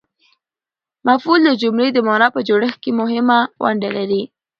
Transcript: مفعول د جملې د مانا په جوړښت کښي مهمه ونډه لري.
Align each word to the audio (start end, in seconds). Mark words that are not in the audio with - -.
مفعول 1.07 1.41
د 1.45 1.49
جملې 1.61 1.87
د 1.93 1.97
مانا 2.07 2.27
په 2.35 2.39
جوړښت 2.47 2.77
کښي 2.83 2.91
مهمه 3.01 3.39
ونډه 3.63 3.89
لري. 3.97 4.21